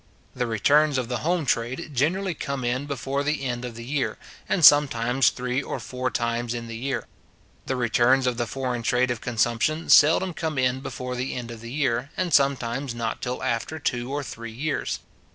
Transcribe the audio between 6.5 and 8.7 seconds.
in the year. The returns of the